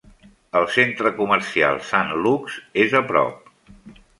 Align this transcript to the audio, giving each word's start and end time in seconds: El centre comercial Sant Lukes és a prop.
El 0.59 0.63
centre 0.77 1.11
comercial 1.19 1.79
Sant 1.91 2.09
Lukes 2.25 2.57
és 2.87 2.97
a 3.03 3.07
prop. 3.13 3.53